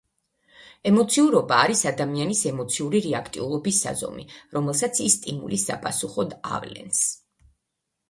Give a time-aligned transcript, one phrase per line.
[0.91, 4.27] ემოციურობა არის ადამიანის ემოციური რეაქტიულობის საზომი,
[4.59, 7.09] რომელსაც ის სტიმულის საპასუხოდ ავლენს.